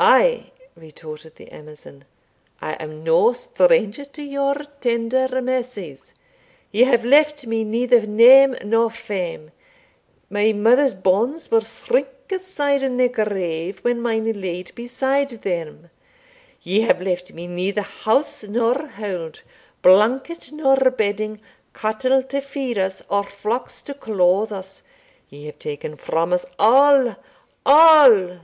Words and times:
"Ay," 0.00 0.50
retorted 0.74 1.36
the 1.36 1.52
Amazon, 1.52 2.04
"I 2.60 2.72
am 2.82 3.04
no 3.04 3.32
stranger 3.32 4.04
to 4.06 4.22
your 4.24 4.56
tender 4.80 5.28
mercies. 5.40 6.14
Ye 6.72 6.82
have 6.82 7.04
left 7.04 7.46
me 7.46 7.62
neither 7.62 8.00
name 8.04 8.56
nor 8.64 8.90
fame 8.90 9.52
my 10.28 10.52
mother's 10.52 10.96
bones 10.96 11.48
will 11.52 11.60
shrink 11.60 12.08
aside 12.32 12.82
in 12.82 12.96
their 12.96 13.08
grave 13.08 13.78
when 13.84 14.02
mine 14.02 14.26
are 14.28 14.32
laid 14.32 14.74
beside 14.74 15.30
them 15.42 15.90
Ye 16.60 16.80
have 16.80 17.00
left 17.00 17.30
me 17.32 17.46
neither 17.46 17.82
house 17.82 18.42
nor 18.42 18.84
hold, 18.88 19.42
blanket 19.82 20.50
nor 20.52 20.74
bedding, 20.90 21.40
cattle 21.72 22.24
to 22.24 22.40
feed 22.40 22.78
us, 22.78 23.04
or 23.08 23.22
flocks 23.22 23.80
to 23.82 23.94
clothe 23.94 24.50
us 24.50 24.82
Ye 25.28 25.46
have 25.46 25.60
taken 25.60 25.94
from 25.94 26.32
us 26.32 26.46
all 26.58 27.14
all! 27.64 28.40